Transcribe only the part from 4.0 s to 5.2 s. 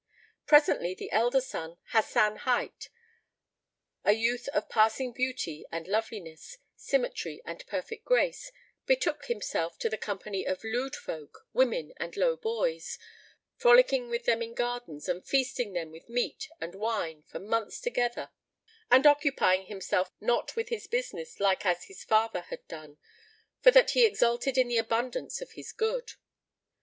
a youth of passing